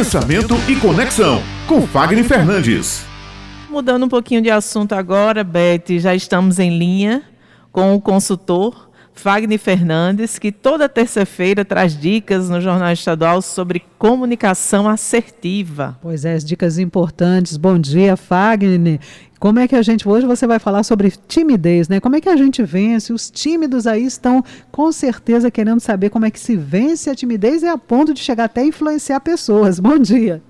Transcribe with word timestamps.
Pensamento 0.00 0.54
e 0.66 0.76
Conexão, 0.76 1.42
com 1.68 1.86
Fagner 1.86 2.24
Fernandes. 2.24 3.04
Mudando 3.68 4.06
um 4.06 4.08
pouquinho 4.08 4.40
de 4.40 4.50
assunto 4.50 4.94
agora, 4.94 5.44
Beth, 5.44 5.98
já 5.98 6.14
estamos 6.14 6.58
em 6.58 6.78
linha 6.78 7.22
com 7.70 7.94
o 7.94 8.00
consultor 8.00 8.89
Fagner 9.14 9.58
Fernandes, 9.58 10.38
que 10.38 10.50
toda 10.50 10.88
terça-feira 10.88 11.64
traz 11.64 11.98
dicas 11.98 12.48
no 12.48 12.60
Jornal 12.60 12.92
Estadual 12.92 13.42
sobre 13.42 13.82
comunicação 13.98 14.88
assertiva. 14.88 15.98
Pois 16.00 16.24
é, 16.24 16.34
as 16.34 16.44
dicas 16.44 16.78
importantes. 16.78 17.56
Bom 17.56 17.78
dia, 17.78 18.16
Fagner. 18.16 19.00
Como 19.38 19.58
é 19.58 19.66
que 19.66 19.74
a 19.74 19.82
gente, 19.82 20.06
hoje 20.08 20.26
você 20.26 20.46
vai 20.46 20.58
falar 20.58 20.82
sobre 20.82 21.10
timidez, 21.10 21.88
né? 21.88 21.98
Como 21.98 22.14
é 22.14 22.20
que 22.20 22.28
a 22.28 22.36
gente 22.36 22.62
vence? 22.62 23.12
Os 23.12 23.30
tímidos 23.30 23.86
aí 23.86 24.04
estão 24.04 24.42
com 24.70 24.92
certeza 24.92 25.50
querendo 25.50 25.80
saber 25.80 26.10
como 26.10 26.26
é 26.26 26.30
que 26.30 26.38
se 26.38 26.56
vence 26.56 27.08
a 27.08 27.14
timidez 27.14 27.62
e 27.62 27.66
a 27.66 27.78
ponto 27.78 28.12
de 28.12 28.20
chegar 28.20 28.44
até 28.44 28.60
a 28.60 28.66
influenciar 28.66 29.20
pessoas. 29.20 29.80
Bom 29.80 29.98
dia. 29.98 30.42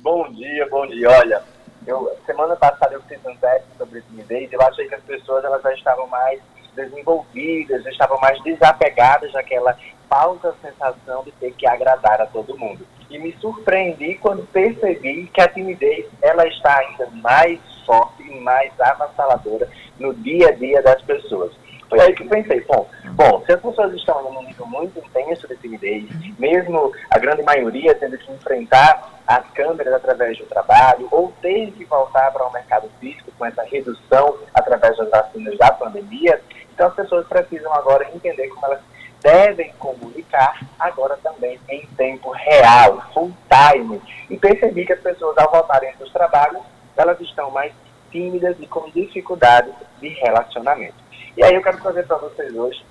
Bom 0.00 0.30
dia, 0.30 0.68
bom 0.70 0.86
dia. 0.86 1.08
Olha, 1.10 1.42
eu, 1.86 2.10
semana 2.26 2.54
passada 2.56 2.94
eu 2.94 3.02
fiz 3.02 3.18
um 3.24 3.34
teste 3.36 3.66
sobre 3.78 4.02
timidez 4.02 4.52
e 4.52 4.54
eu 4.54 4.62
achei 4.62 4.86
que 4.86 4.94
as 4.94 5.02
pessoas 5.02 5.44
elas 5.44 5.62
já 5.62 5.72
estavam 5.72 6.06
mais 6.08 6.40
desenvolvidas, 6.76 7.84
estavam 7.86 8.18
mais 8.20 8.40
desapegadas 8.44 9.32
daquela 9.32 9.76
falsa 10.08 10.54
sensação 10.62 11.24
de 11.24 11.32
ter 11.32 11.52
que 11.52 11.66
agradar 11.66 12.20
a 12.20 12.26
todo 12.26 12.56
mundo. 12.56 12.86
E 13.10 13.18
me 13.18 13.32
surpreendi 13.40 14.14
quando 14.16 14.46
percebi 14.46 15.26
que 15.32 15.40
a 15.40 15.48
timidez 15.48 16.06
ela 16.22 16.46
está 16.46 16.78
ainda 16.78 17.08
mais 17.22 17.60
forte 17.84 18.22
e 18.22 18.40
mais 18.40 18.72
avassaladora 18.78 19.68
no 19.98 20.14
dia 20.14 20.48
a 20.48 20.52
dia 20.52 20.82
das 20.82 21.00
pessoas. 21.02 21.52
Foi 21.88 22.00
aí 22.00 22.14
que 22.14 22.24
eu 22.24 22.28
pensei, 22.28 22.60
bom, 22.62 22.88
bom, 23.12 23.42
se 23.46 23.52
as 23.52 23.60
pessoas 23.60 23.94
estão 23.94 24.22
num 24.32 24.42
nível 24.42 24.66
muito 24.66 24.98
intenso 24.98 25.46
de 25.46 25.56
timidez, 25.56 26.04
mesmo 26.38 26.92
a 27.10 27.18
grande 27.18 27.42
maioria 27.42 27.94
tendo 27.94 28.18
que 28.18 28.32
enfrentar 28.32 29.12
as 29.26 29.44
câmeras 29.50 29.94
através 29.94 30.36
do 30.38 30.46
trabalho, 30.46 31.08
ou 31.10 31.32
ter 31.40 31.70
que 31.72 31.84
voltar 31.84 32.32
para 32.32 32.46
o 32.46 32.52
mercado 32.52 32.88
físico 33.00 33.30
com 33.38 33.46
essa 33.46 33.62
redução 33.64 34.36
através 34.54 34.96
das 34.96 35.10
vacinas 35.10 35.56
da 35.58 35.70
pandemia, 35.72 36.40
então 36.72 36.88
as 36.88 36.94
pessoas 36.94 37.26
precisam 37.26 37.72
agora 37.72 38.08
entender 38.14 38.48
como 38.48 38.66
elas 38.66 38.80
devem 39.22 39.72
comunicar 39.78 40.60
agora 40.78 41.18
também 41.22 41.58
em 41.68 41.86
tempo 41.96 42.30
real, 42.30 43.02
full 43.12 43.32
time. 43.48 44.00
E 44.30 44.36
percebi 44.36 44.86
que 44.86 44.92
as 44.92 45.00
pessoas, 45.00 45.36
ao 45.38 45.50
voltarem 45.50 45.92
dos 45.98 46.12
trabalhos, 46.12 46.62
elas 46.96 47.20
estão 47.20 47.50
mais 47.50 47.72
tímidas 48.12 48.56
e 48.60 48.66
com 48.66 48.88
dificuldades 48.90 49.72
de 50.00 50.08
relacionamento. 50.08 51.05
E 51.36 51.44
aí 51.44 51.54
eu 51.54 51.62
quero 51.62 51.78
trazer 51.82 52.06
para 52.06 52.16
vocês 52.16 52.56
hoje 52.56 52.82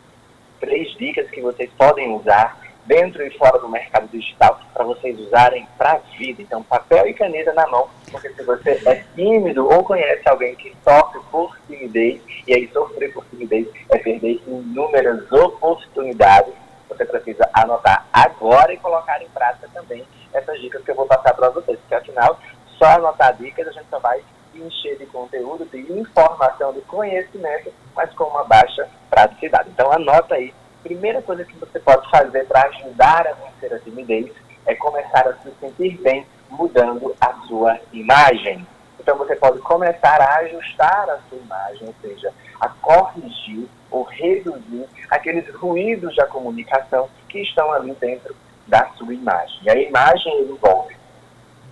três 0.60 0.96
dicas 0.98 1.28
que 1.32 1.42
vocês 1.42 1.68
podem 1.76 2.16
usar 2.16 2.56
dentro 2.86 3.26
e 3.26 3.36
fora 3.40 3.58
do 3.58 3.68
mercado 3.68 4.08
digital 4.10 4.60
para 4.72 4.84
vocês 4.86 5.20
usarem 5.20 5.68
para 5.76 5.94
a 5.94 5.98
vida. 6.16 6.44
Então, 6.44 6.62
papel 6.62 7.08
e 7.08 7.14
caneta 7.16 7.52
na 7.54 7.66
mão, 7.66 7.90
porque 8.12 8.30
se 8.30 8.44
você 8.44 8.80
é 8.86 9.04
tímido 9.16 9.68
ou 9.68 9.84
conhece 9.84 10.30
alguém 10.30 10.54
que 10.54 10.76
sofre 10.84 11.20
por 11.32 11.58
timidez, 11.66 12.22
e 12.48 12.54
aí 12.54 12.70
sofrer 12.72 13.12
por 13.12 13.26
timidez 13.26 13.68
é 13.90 13.98
perder 13.98 14.40
inúmeras 14.46 15.32
oportunidades, 15.32 16.54
você 16.88 17.04
precisa 17.04 17.50
anotar 17.52 18.06
agora 18.14 18.72
e 18.72 18.78
colocar 18.78 19.20
em 19.24 19.30
prática 19.30 19.68
também 19.74 20.06
essas 20.32 20.62
dicas 20.62 20.84
que 20.84 20.92
eu 20.92 20.96
vou 20.96 21.08
passar 21.08 21.34
para 21.34 21.50
vocês, 21.50 21.80
porque 21.80 21.96
afinal, 21.96 22.40
só 22.78 22.86
anotar 22.86 23.36
dicas 23.38 23.68
a 23.68 23.72
gente 23.72 23.90
só 23.90 23.98
vai 23.98 24.22
encher 24.62 24.98
de 24.98 25.06
conteúdo, 25.06 25.66
de 25.66 25.80
informação, 25.92 26.74
de 26.74 26.82
conhecimento, 26.82 27.72
mas 27.96 28.14
com 28.14 28.26
uma 28.26 28.44
baixa 28.44 28.88
praticidade. 29.10 29.70
Então 29.70 29.92
anota 29.92 30.36
aí. 30.36 30.54
Primeira 30.84 31.22
coisa 31.22 31.44
que 31.44 31.58
você 31.58 31.80
pode 31.80 32.10
fazer 32.12 32.46
para 32.46 32.68
ajudar 32.68 33.28
a 33.28 33.34
vencer 33.34 33.74
a 33.74 33.80
timidez 33.80 34.32
é 34.66 34.76
começar 34.76 35.28
a 35.28 35.34
se 35.38 35.52
sentir 35.60 35.98
bem 36.02 36.26
mudando 36.50 37.16
a 37.20 37.34
sua 37.48 37.80
imagem. 37.92 38.66
Então 39.00 39.18
você 39.18 39.36
pode 39.36 39.60
começar 39.60 40.22
a 40.22 40.38
ajustar 40.38 41.10
a 41.10 41.20
sua 41.30 41.38
imagem, 41.38 41.88
ou 41.88 41.96
seja, 42.02 42.34
a 42.60 42.70
corrigir 42.70 43.68
ou 43.92 44.04
reduzir 44.04 44.88
aqueles 45.10 45.48
ruídos 45.56 46.16
da 46.16 46.26
comunicação 46.26 47.10
que 47.30 47.40
estão 47.40 47.72
ali 47.72 47.94
dentro 48.00 48.36
da 48.68 48.90
sua 48.98 49.14
imagem. 49.14 49.60
E 49.64 49.70
a 49.70 49.76
imagem 49.76 50.42
envolve 50.42 50.96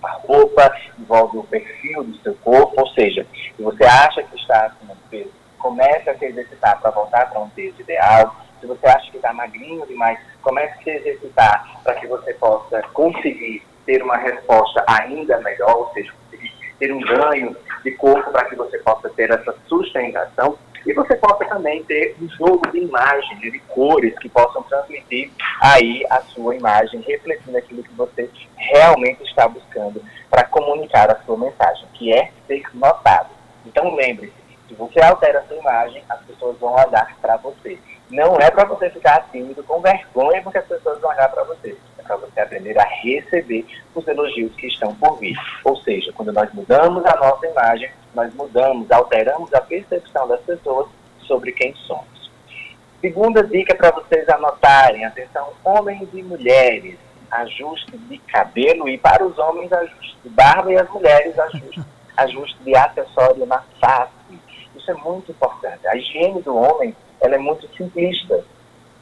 a 0.06 0.12
roupa, 0.12 0.74
envolve 0.98 1.38
o 1.38 1.44
perfil 1.44 2.04
do 2.04 2.16
seu 2.18 2.34
corpo, 2.36 2.74
ou 2.80 2.88
seja, 2.88 3.26
se 3.56 3.62
você 3.62 3.84
acha 3.84 4.22
que 4.22 4.36
está 4.36 4.66
acima 4.66 4.94
do 4.94 5.08
peso, 5.10 5.30
comece 5.58 6.10
a 6.10 6.18
se 6.18 6.26
exercitar 6.26 6.78
para 6.80 6.90
voltar 6.90 7.30
para 7.30 7.40
um 7.40 7.48
peso 7.48 7.80
ideal. 7.80 8.36
Se 8.60 8.66
você 8.66 8.86
acha 8.86 9.10
que 9.10 9.16
está 9.16 9.32
magrinho 9.32 9.86
demais, 9.86 10.18
comece 10.42 10.78
a 10.78 10.82
se 10.82 10.90
exercitar 10.90 11.80
para 11.82 11.94
que 11.94 12.06
você 12.06 12.34
possa 12.34 12.82
conseguir 12.92 13.62
ter 13.86 14.02
uma 14.02 14.16
resposta 14.16 14.84
ainda 14.86 15.38
melhor, 15.40 15.76
ou 15.76 15.90
seja, 15.94 16.12
conseguir 16.24 16.52
ter 16.78 16.92
um 16.92 17.00
ganho 17.00 17.56
de 17.82 17.90
corpo 17.92 18.30
para 18.30 18.44
que 18.46 18.56
você 18.56 18.78
possa 18.78 19.08
ter 19.10 19.30
essa 19.30 19.54
sustentação. 19.66 20.58
E 20.86 20.92
você 20.92 21.16
possa 21.16 21.46
também 21.46 21.82
ter 21.84 22.14
um 22.20 22.28
jogo 22.28 22.70
de 22.70 22.78
imagens, 22.78 23.40
de 23.40 23.58
cores 23.60 24.18
que 24.18 24.28
possam 24.28 24.62
transmitir 24.64 25.30
aí 25.62 26.04
a 26.10 26.20
sua 26.20 26.54
imagem, 26.54 27.00
refletindo 27.00 27.56
aquilo 27.56 27.82
que 27.82 27.94
você 27.94 28.28
realmente 28.56 29.22
está 29.22 29.48
buscando 29.48 29.63
para 30.34 30.46
comunicar 30.46 31.08
a 31.08 31.22
sua 31.24 31.38
mensagem, 31.38 31.86
que 31.94 32.12
é 32.12 32.32
ser 32.48 32.64
notado. 32.74 33.30
Então 33.64 33.94
lembre-se, 33.94 34.34
se 34.66 34.74
você 34.74 35.00
altera 35.00 35.38
a 35.38 35.42
sua 35.44 35.56
imagem, 35.56 36.02
as 36.08 36.20
pessoas 36.22 36.58
vão 36.58 36.72
olhar 36.72 37.16
para 37.22 37.36
você. 37.36 37.78
Não 38.10 38.34
é 38.40 38.50
para 38.50 38.64
você 38.64 38.90
ficar 38.90 39.28
tímido, 39.30 39.62
com 39.62 39.80
vergonha, 39.80 40.42
porque 40.42 40.58
as 40.58 40.66
pessoas 40.66 41.00
vão 41.00 41.12
olhar 41.12 41.28
para 41.28 41.44
você. 41.44 41.76
É 41.98 42.02
para 42.02 42.16
você 42.16 42.40
aprender 42.40 42.76
a 42.76 42.82
receber 42.82 43.64
os 43.94 44.08
elogios 44.08 44.52
que 44.56 44.66
estão 44.66 44.92
por 44.96 45.20
vir. 45.20 45.36
Ou 45.62 45.76
seja, 45.76 46.12
quando 46.12 46.32
nós 46.32 46.52
mudamos 46.52 47.06
a 47.06 47.14
nossa 47.14 47.46
imagem, 47.46 47.92
nós 48.12 48.34
mudamos, 48.34 48.90
alteramos 48.90 49.54
a 49.54 49.60
percepção 49.60 50.26
das 50.26 50.40
pessoas 50.40 50.88
sobre 51.20 51.52
quem 51.52 51.72
somos. 51.76 52.32
Segunda 53.00 53.44
dica 53.44 53.72
para 53.76 53.92
vocês 53.92 54.28
anotarem, 54.28 55.04
atenção, 55.04 55.52
homens 55.62 56.08
e 56.12 56.24
mulheres, 56.24 56.96
ajuste 57.34 57.96
de 57.96 58.18
cabelo 58.18 58.88
e 58.88 58.96
para 58.98 59.24
os 59.24 59.38
homens 59.38 59.72
ajuste 59.72 60.16
de 60.22 60.28
barba 60.30 60.72
e 60.72 60.76
as 60.76 60.88
mulheres 60.90 61.38
ajuste, 61.38 61.82
ajuste 62.16 62.62
de 62.62 62.76
acessório 62.76 63.46
na 63.46 63.62
face. 63.80 64.12
Isso 64.76 64.90
é 64.90 64.94
muito 64.94 65.32
importante. 65.32 65.86
A 65.86 65.96
higiene 65.96 66.42
do 66.42 66.56
homem 66.56 66.94
ela 67.20 67.34
é 67.34 67.38
muito 67.38 67.68
simplista. 67.76 68.44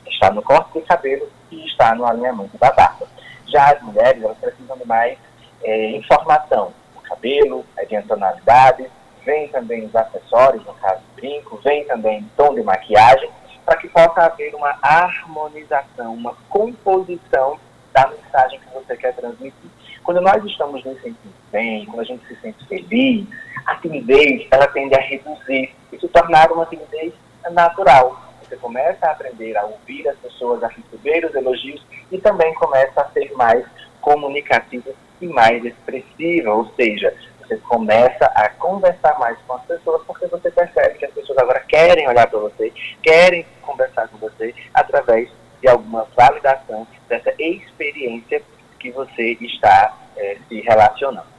Está 0.06 0.30
no 0.30 0.42
corte 0.42 0.78
de 0.78 0.86
cabelo 0.86 1.28
e 1.50 1.66
está 1.66 1.94
no 1.94 2.06
alinhamento 2.06 2.56
da 2.58 2.70
barba. 2.72 3.06
Já 3.46 3.72
as 3.72 3.82
mulheres, 3.82 4.22
elas 4.22 4.38
precisam 4.38 4.78
de 4.78 4.86
mais 4.86 5.18
é, 5.62 5.90
informação. 5.90 6.72
O 6.96 7.00
cabelo, 7.00 7.64
a 7.76 8.02
tonalidade, 8.02 8.86
vem 9.24 9.48
também 9.48 9.84
os 9.84 9.94
acessórios, 9.94 10.64
no 10.64 10.74
caso 10.74 11.02
brinco, 11.16 11.60
vem 11.62 11.84
também 11.84 12.28
tom 12.36 12.54
de 12.54 12.62
maquiagem, 12.62 13.30
para 13.64 13.76
que 13.76 13.88
possa 13.88 14.22
haver 14.22 14.54
uma 14.54 14.76
harmonização, 14.82 16.14
uma 16.14 16.34
composição 16.48 17.58
da 17.92 18.08
mensagem 18.08 18.60
que 18.60 18.74
você 18.74 18.96
quer 18.96 19.14
transmitir. 19.14 19.70
Quando 20.02 20.20
nós 20.20 20.44
estamos 20.44 20.84
nos 20.84 21.00
sentindo 21.00 21.34
bem, 21.50 21.86
quando 21.86 22.00
a 22.00 22.04
gente 22.04 22.26
se 22.26 22.34
sente 22.40 22.66
feliz, 22.66 23.26
a 23.66 23.76
timidez 23.76 24.46
ela 24.50 24.66
tende 24.68 24.94
a 24.94 25.00
reduzir 25.00 25.74
e 25.92 25.98
se 25.98 26.08
tornar 26.08 26.50
uma 26.50 26.66
timidez 26.66 27.12
natural. 27.50 28.20
Você 28.42 28.56
começa 28.56 29.06
a 29.06 29.12
aprender 29.12 29.56
a 29.56 29.64
ouvir 29.64 30.08
as 30.08 30.18
pessoas, 30.18 30.62
a 30.62 30.68
receber 30.68 31.24
os 31.24 31.34
elogios 31.34 31.84
e 32.10 32.18
também 32.18 32.52
começa 32.54 33.00
a 33.00 33.08
ser 33.10 33.32
mais 33.34 33.64
comunicativa 34.00 34.90
e 35.20 35.26
mais 35.28 35.64
expressiva, 35.64 36.52
ou 36.52 36.66
seja, 36.74 37.14
você 37.38 37.56
começa 37.58 38.24
a 38.34 38.48
conversar 38.50 39.18
mais 39.18 39.38
com 39.46 39.54
as 39.54 39.62
pessoas 39.64 40.02
porque 40.06 40.26
você 40.26 40.50
percebe 40.50 40.98
que 40.98 41.04
as 41.04 41.12
pessoas 41.12 41.38
agora 41.38 41.60
querem 41.60 42.08
olhar 42.08 42.26
para 42.28 42.40
você, 42.40 42.72
querem 43.02 43.46
conversar 43.62 44.08
com 44.08 44.18
você 44.18 44.54
através 44.74 45.30
de 45.62 45.68
alguma 45.68 46.06
validação 46.16 46.86
dessa 47.08 47.32
experiência 47.38 48.42
que 48.78 48.90
você 48.90 49.38
está 49.40 49.96
é, 50.16 50.36
se 50.48 50.60
relacionando. 50.60 51.32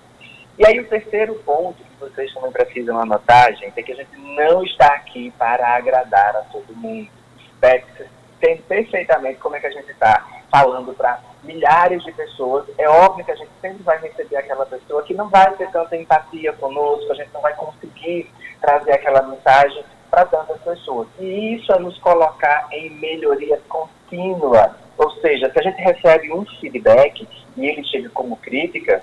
E 0.58 0.66
aí 0.66 0.80
o 0.80 0.88
terceiro 0.88 1.36
ponto 1.46 1.84
que 1.84 2.00
vocês 2.00 2.34
também 2.34 2.52
precisam 2.52 3.00
anotar, 3.00 3.54
gente, 3.56 3.78
é 3.78 3.84
que 3.84 3.92
a 3.92 3.96
gente 3.96 4.18
não 4.18 4.64
está 4.64 4.88
aqui 4.88 5.32
para 5.38 5.76
agradar 5.76 6.36
a 6.38 6.42
todo 6.44 6.76
mundo. 6.76 7.10
Entende 8.38 8.62
perfeitamente 8.64 9.40
como 9.40 9.56
é 9.56 9.60
que 9.60 9.68
a 9.68 9.72
gente 9.72 9.92
está 9.92 10.26
falando 10.52 10.94
para 10.94 11.20
milhares 11.44 12.04
de 12.04 12.12
pessoas. 12.12 12.66
É 12.78 12.88
óbvio 12.88 13.26
que 13.26 13.32
a 13.32 13.36
gente 13.36 13.52
sempre 13.60 13.84
vai 13.84 14.00
receber 14.00 14.38
aquela 14.38 14.66
pessoa 14.66 15.04
que 15.04 15.14
não 15.14 15.28
vai 15.30 15.52
ter 15.56 15.70
tanta 15.72 15.98
empatia 15.98 16.54
conosco, 16.54 17.12
a 17.12 17.16
gente 17.16 17.34
não 17.34 17.42
vai 17.42 17.54
conseguir 17.56 18.30
trazer 18.62 18.94
aquela 18.94 19.24
mensagem 19.24 19.84
para 20.12 20.26
tantas 20.26 20.62
pessoas. 20.62 21.08
E 21.20 21.56
isso 21.56 21.74
é 21.74 21.80
nos 21.80 21.98
colocar 22.00 22.68
em 22.72 22.92
melhoria 22.92 23.60
contínua. 24.14 24.76
Ou 24.98 25.10
seja, 25.22 25.52
se 25.52 25.60
a 25.60 25.64
gente 25.64 25.82
recebe 25.82 26.32
um 26.32 26.46
feedback 26.46 27.28
e 27.58 27.66
ele 27.66 27.84
chega 27.84 28.10
como 28.10 28.38
crítica, 28.38 29.02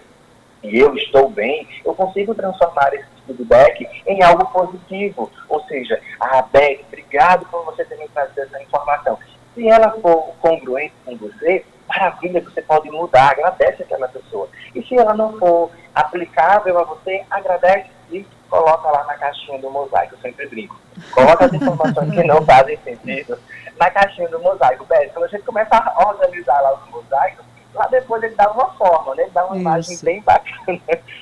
e 0.63 0.79
eu 0.79 0.95
estou 0.95 1.29
bem, 1.31 1.67
eu 1.85 1.95
consigo 1.95 2.35
transformar 2.35 2.93
esse 2.93 3.07
feedback 3.27 3.87
em 4.07 4.23
algo 4.23 4.47
positivo. 4.47 5.31
Ou 5.49 5.63
seja, 5.65 6.01
ah, 6.21 6.43
Beth, 6.43 6.81
obrigado 6.87 7.47
por 7.47 7.65
você 7.65 7.85
ter 7.85 7.97
me 7.97 8.09
trazido 8.09 8.43
essa 8.43 8.63
informação. 8.63 9.19
Se 9.55 9.67
ela 9.67 9.91
for 10.01 10.35
congruente 10.41 10.93
com 11.05 11.17
você, 11.17 11.65
maravilha, 11.89 12.43
você 12.43 12.63
pode 12.63 12.91
mudar, 12.91 13.31
agradece 13.31 13.83
aquela 13.83 14.07
pessoa. 14.09 14.49
E 14.75 14.83
se 14.83 14.95
ela 14.97 15.15
não 15.15 15.39
for 15.39 15.71
aplicável 15.95 16.79
a 16.79 16.85
você, 16.85 17.25
agradece 17.31 17.89
e 18.13 18.25
coloca 18.51 18.91
lá 18.91 19.05
na 19.05 19.15
caixinha 19.15 19.59
do 19.59 19.71
mosaico, 19.71 20.15
eu 20.15 20.19
sempre 20.19 20.47
brinco. 20.49 20.77
Coloca 21.13 21.47
as 21.47 21.53
informações 21.53 22.11
que 22.13 22.25
não 22.25 22.45
fazem 22.45 22.77
sentido 22.79 23.39
na 23.79 23.91
caixinha 23.91 24.29
do 24.29 24.41
mosaico. 24.41 24.85
Bem, 24.85 25.09
quando 25.11 25.25
a 25.25 25.29
gente 25.29 25.45
começa 25.45 25.77
a 25.77 26.09
organizar 26.09 26.61
lá 26.61 26.75
os 26.75 26.91
mosaicos, 26.91 27.45
lá 27.73 27.87
depois 27.87 28.23
ele 28.23 28.35
dá 28.35 28.51
uma 28.51 28.71
forma, 28.73 29.15
né? 29.15 29.23
ele 29.23 29.31
dá 29.31 29.45
uma 29.47 29.55
Isso. 29.55 29.63
imagem 29.63 29.99
bem 30.03 30.21
bacana. 30.21 30.81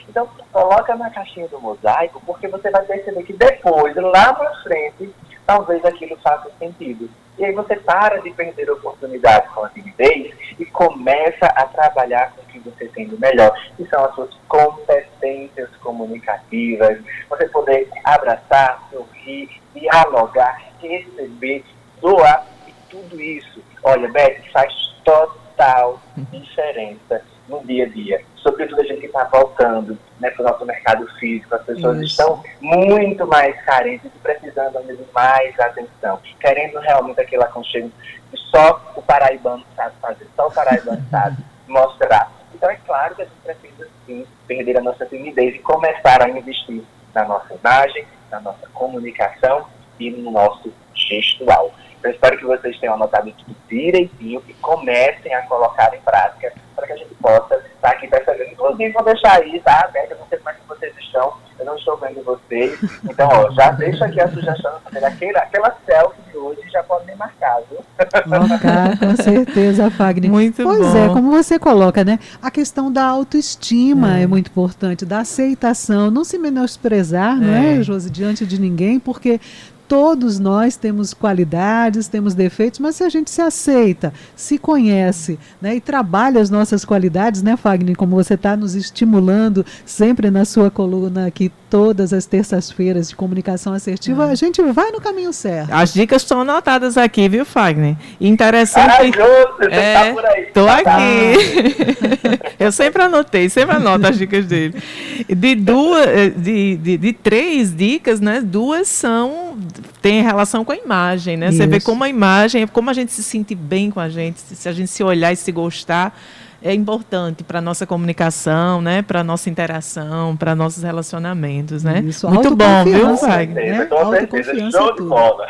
Então, 0.08 0.26
coloca 0.50 0.96
na 0.96 1.10
caixinha 1.10 1.46
do 1.48 1.60
mosaico, 1.60 2.20
porque 2.24 2.48
você 2.48 2.70
vai 2.70 2.82
perceber 2.82 3.22
que 3.24 3.34
depois, 3.34 3.94
lá 3.94 4.32
na 4.32 4.62
frente, 4.62 5.14
talvez 5.46 5.84
aquilo 5.84 6.16
faça 6.18 6.50
sentido. 6.58 7.10
E 7.38 7.44
aí 7.44 7.52
você 7.52 7.76
para 7.76 8.20
de 8.20 8.30
perder 8.30 8.68
oportunidades 8.70 9.48
com 9.50 9.64
a 9.64 9.68
timidez 9.68 10.34
e 10.58 10.64
começa 10.66 11.46
a 11.46 11.66
trabalhar 11.66 12.32
que 12.48 12.58
você 12.60 12.86
tem 12.88 13.08
de 13.08 13.18
melhor, 13.20 13.52
que 13.76 13.86
são 13.88 14.04
as 14.04 14.14
suas 14.14 14.34
competências 14.48 15.70
comunicativas, 15.76 16.98
você 17.28 17.48
poder 17.48 17.88
abraçar, 18.04 18.88
sorrir, 18.90 19.50
dialogar, 19.74 20.60
receber, 20.80 21.64
doar 22.00 22.46
e 22.66 22.72
tudo 22.90 23.20
isso. 23.20 23.62
Olha, 23.82 24.08
Beth, 24.10 24.42
faz 24.52 24.72
total 25.04 26.00
diferença 26.30 27.22
no 27.48 27.64
dia 27.64 27.86
a 27.86 27.88
dia. 27.88 28.22
Sobretudo 28.36 28.80
a 28.80 28.84
gente 28.84 29.00
que 29.00 29.06
está 29.06 29.24
voltando 29.24 29.98
né, 30.20 30.30
para 30.30 30.42
o 30.42 30.48
nosso 30.48 30.64
mercado 30.64 31.06
físico, 31.18 31.54
as 31.54 31.64
pessoas 31.64 31.96
Isso. 31.98 32.06
estão 32.06 32.42
muito 32.60 33.26
mais 33.26 33.60
carentes 33.62 34.06
e 34.14 34.18
precisando 34.18 34.80
de 34.86 34.98
mais 35.12 35.58
atenção, 35.58 36.20
querendo 36.40 36.78
realmente 36.78 37.20
aquele 37.20 37.42
aconchego 37.42 37.90
que 38.30 38.36
só 38.50 38.92
o 38.94 39.02
paraibano 39.02 39.64
sabe 39.74 39.94
fazer, 40.00 40.26
só 40.36 40.46
o 40.48 40.52
paraibano 40.52 41.04
sabe 41.10 41.36
mostrar. 41.66 42.37
Então 42.58 42.70
é 42.70 42.76
claro 42.84 43.14
que 43.14 43.22
a 43.22 43.24
gente 43.24 43.36
precisa 43.44 43.88
sim 44.04 44.26
perder 44.48 44.76
a 44.76 44.82
nossa 44.82 45.06
timidez 45.06 45.54
e 45.54 45.60
começar 45.60 46.20
a 46.20 46.28
investir 46.28 46.82
na 47.14 47.24
nossa 47.24 47.54
imagem, 47.54 48.04
na 48.32 48.40
nossa 48.40 48.66
comunicação 48.74 49.68
e 49.98 50.10
no 50.10 50.32
nosso 50.32 50.72
gestual. 50.92 51.72
Eu 52.02 52.10
espero 52.10 52.36
que 52.36 52.44
vocês 52.44 52.76
tenham 52.80 52.94
anotado 52.94 53.32
tudo 53.32 53.56
direitinho 53.68 54.42
e 54.48 54.52
comecem 54.54 55.32
a 55.32 55.42
colocar 55.42 55.94
em 55.94 56.00
prática 56.00 56.52
para 56.74 56.86
que 56.88 56.92
a 56.94 56.96
gente 56.96 57.14
possa 57.14 57.54
estar 57.74 57.90
aqui 57.90 58.08
percebendo. 58.08 58.50
Inclusive, 58.50 58.92
vou 58.92 59.04
deixar 59.04 59.40
aí, 59.40 59.60
tá, 59.60 59.84
aberto, 59.84 60.10
eu 60.12 60.18
não 60.18 60.26
sei 60.26 60.38
como 60.38 60.50
é 60.50 60.54
que 60.54 60.68
vocês 60.68 60.96
estão, 60.98 61.34
eu 61.60 61.64
não 61.64 61.76
estou 61.76 61.96
vendo 61.96 62.24
vocês. 62.24 62.76
Então, 63.04 63.28
ó, 63.28 63.50
já 63.52 63.70
deixa 63.70 64.04
aqui 64.04 64.20
a 64.20 64.28
sugestão 64.28 64.78
de 64.78 64.82
fazer 64.82 65.04
aquela, 65.04 65.38
aquela 65.38 65.76
selfie 65.86 66.27
hoje, 66.38 66.60
já 66.70 66.82
pode 66.82 67.06
me 67.06 67.14
marcar, 67.14 67.60
viu? 67.70 67.78
Marcar, 68.26 68.98
com 68.98 69.16
certeza, 69.16 69.90
Fagner. 69.90 70.30
Muito 70.30 70.62
pois 70.62 70.92
bom. 70.92 70.96
é, 70.96 71.08
como 71.08 71.30
você 71.30 71.58
coloca, 71.58 72.04
né? 72.04 72.18
A 72.40 72.50
questão 72.50 72.90
da 72.90 73.04
autoestima 73.04 74.18
é, 74.18 74.22
é 74.22 74.26
muito 74.26 74.48
importante, 74.48 75.04
da 75.04 75.20
aceitação, 75.20 76.10
não 76.10 76.24
se 76.24 76.38
menosprezar, 76.38 77.36
é. 77.36 77.40
não 77.40 77.54
é, 77.54 77.82
Josi, 77.82 78.10
diante 78.10 78.46
de 78.46 78.60
ninguém, 78.60 78.98
porque 78.98 79.40
todos 79.88 80.38
nós 80.38 80.76
temos 80.76 81.14
qualidades, 81.14 82.06
temos 82.08 82.34
defeitos, 82.34 82.78
mas 82.78 82.96
se 82.96 83.02
a 83.02 83.08
gente 83.08 83.30
se 83.30 83.40
aceita, 83.40 84.12
se 84.36 84.58
conhece 84.58 85.38
né, 85.60 85.76
e 85.76 85.80
trabalha 85.80 86.40
as 86.40 86.50
nossas 86.50 86.84
qualidades, 86.84 87.42
né, 87.42 87.56
Fagner, 87.56 87.96
como 87.96 88.14
você 88.14 88.34
está 88.34 88.54
nos 88.54 88.74
estimulando 88.74 89.64
sempre 89.86 90.30
na 90.30 90.44
sua 90.44 90.70
coluna 90.70 91.26
aqui 91.26 91.50
todas 91.70 92.12
as 92.12 92.26
terças-feiras 92.26 93.08
de 93.08 93.16
comunicação 93.16 93.72
assertiva, 93.72 94.26
uhum. 94.26 94.30
a 94.30 94.34
gente 94.34 94.62
vai 94.62 94.90
no 94.90 95.00
caminho 95.00 95.32
certo. 95.32 95.72
As 95.72 95.92
dicas 95.92 96.22
estão 96.22 96.42
anotadas 96.42 96.96
aqui, 96.96 97.28
viu, 97.28 97.44
Fagner? 97.44 97.96
Interessante. 98.20 98.88
Maravilhoso, 98.88 99.56
você 99.58 99.70
é, 99.70 99.94
tá 99.94 100.12
por 100.12 100.26
aí. 100.26 100.46
Tô 100.52 100.66
tá 100.66 100.76
aqui. 100.78 102.48
Eu 102.58 102.72
sempre 102.72 103.02
anotei, 103.02 103.48
sempre 103.48 103.76
anoto 103.76 104.06
as 104.06 104.18
dicas 104.18 104.46
dele. 104.46 104.82
De 105.28 105.54
duas, 105.54 106.06
de, 106.36 106.76
de, 106.76 106.96
de 106.96 107.12
três 107.12 107.74
dicas, 107.74 108.20
né? 108.20 108.40
Duas 108.40 108.88
são 108.88 109.56
tem 110.00 110.22
relação 110.22 110.64
com 110.64 110.72
a 110.72 110.76
imagem, 110.76 111.36
né? 111.36 111.48
Isso. 111.48 111.58
Você 111.58 111.66
vê 111.66 111.80
como 111.80 112.04
a 112.04 112.08
imagem, 112.08 112.66
como 112.66 112.90
a 112.90 112.92
gente 112.92 113.12
se 113.12 113.22
sente 113.22 113.54
bem 113.54 113.90
com 113.90 114.00
a 114.00 114.08
gente, 114.08 114.40
se 114.40 114.68
a 114.68 114.72
gente 114.72 114.88
se 114.88 115.02
olhar 115.02 115.32
e 115.32 115.36
se 115.36 115.50
gostar 115.52 116.14
é 116.62 116.74
importante 116.74 117.44
para 117.44 117.60
nossa 117.60 117.86
comunicação, 117.86 118.82
né? 118.82 119.02
Para 119.02 119.22
nossa 119.22 119.48
interação, 119.48 120.36
para 120.36 120.54
nossos 120.56 120.82
relacionamentos, 120.82 121.84
né? 121.84 122.02
Isso, 122.04 122.28
muito 122.28 122.54
bom, 122.54 122.84
viu, 122.84 123.16
Wagner? 123.16 123.78
Né? 123.78 123.88
Autoconfiança 123.90 124.78
Show 124.78 124.94
de 124.96 125.02
bola. 125.02 125.48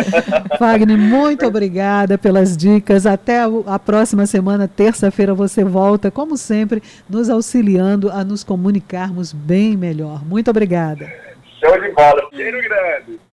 Wagner, 0.60 0.98
muito 0.98 1.46
obrigada 1.46 2.18
pelas 2.18 2.56
dicas. 2.56 3.06
Até 3.06 3.40
a 3.66 3.78
próxima 3.78 4.26
semana, 4.26 4.68
terça-feira, 4.68 5.32
você 5.32 5.64
volta, 5.64 6.10
como 6.10 6.36
sempre, 6.36 6.82
nos 7.08 7.30
auxiliando 7.30 8.10
a 8.10 8.22
nos 8.22 8.44
comunicarmos 8.44 9.32
bem 9.32 9.76
melhor. 9.76 10.22
Muito 10.24 10.50
obrigada. 10.50 11.10
Show 11.60 11.80
de 11.80 11.92
bola. 11.92 12.28
Cheiro 12.34 12.60
grande. 12.60 13.18